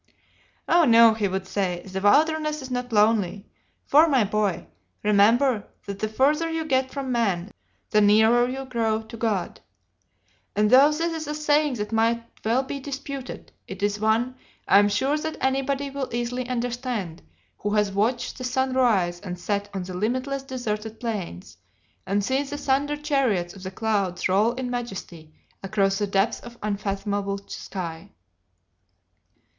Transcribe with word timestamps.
"Oh, 0.67 0.83
no," 0.85 1.13
he 1.13 1.27
would 1.27 1.45
say, 1.45 1.83
"the 1.85 2.01
wilderness 2.01 2.63
is 2.63 2.71
not 2.71 2.91
lonely, 2.91 3.45
for, 3.85 4.07
my 4.07 4.23
boy, 4.23 4.65
remember 5.03 5.67
that 5.85 5.99
the 5.99 6.09
further 6.09 6.49
you 6.49 6.65
get 6.65 6.89
from 6.91 7.11
man, 7.11 7.51
the 7.91 8.01
nearer 8.01 8.49
you 8.49 8.65
grow 8.65 9.03
to 9.03 9.15
God," 9.15 9.61
and 10.55 10.71
though 10.71 10.87
this 10.91 10.99
is 11.13 11.27
a 11.27 11.35
saying 11.35 11.75
that 11.75 11.91
might 11.91 12.23
well 12.43 12.63
be 12.63 12.79
disputed, 12.79 13.51
it 13.67 13.83
is 13.83 13.99
one 13.99 14.37
I 14.67 14.79
am 14.79 14.89
sure 14.89 15.19
that 15.19 15.37
anybody 15.39 15.91
will 15.91 16.09
easily 16.11 16.49
understand 16.49 17.21
who 17.59 17.75
has 17.75 17.91
watched 17.91 18.39
the 18.39 18.43
sun 18.43 18.73
rise 18.73 19.19
and 19.19 19.37
set 19.37 19.69
on 19.71 19.83
the 19.83 19.93
limitless 19.93 20.41
deserted 20.41 20.99
plains, 20.99 21.57
and 22.07 22.23
seen 22.23 22.47
the 22.47 22.57
thunder 22.57 22.97
chariots 22.97 23.53
of 23.53 23.61
the 23.61 23.69
clouds 23.69 24.27
roll 24.27 24.53
in 24.53 24.71
majesty 24.71 25.31
across 25.61 25.99
the 25.99 26.07
depths 26.07 26.39
of 26.39 26.57
unfathomable 26.63 27.37
sky. 27.47 28.09